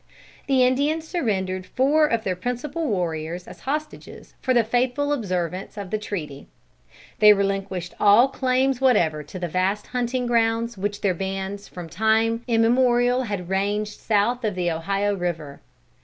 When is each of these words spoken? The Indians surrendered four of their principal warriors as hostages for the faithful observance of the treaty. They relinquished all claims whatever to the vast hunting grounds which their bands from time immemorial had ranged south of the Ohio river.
The 0.47 0.63
Indians 0.63 1.07
surrendered 1.07 1.63
four 1.67 2.07
of 2.07 2.23
their 2.23 2.35
principal 2.35 2.87
warriors 2.87 3.47
as 3.47 3.59
hostages 3.59 4.33
for 4.41 4.51
the 4.51 4.63
faithful 4.63 5.13
observance 5.13 5.77
of 5.77 5.91
the 5.91 5.99
treaty. 5.99 6.47
They 7.19 7.33
relinquished 7.33 7.93
all 7.99 8.27
claims 8.27 8.81
whatever 8.81 9.21
to 9.21 9.37
the 9.37 9.47
vast 9.47 9.85
hunting 9.85 10.25
grounds 10.25 10.75
which 10.75 11.01
their 11.01 11.13
bands 11.13 11.67
from 11.67 11.87
time 11.87 12.41
immemorial 12.47 13.21
had 13.25 13.47
ranged 13.47 13.99
south 13.99 14.43
of 14.43 14.55
the 14.55 14.71
Ohio 14.71 15.13
river. 15.15 15.61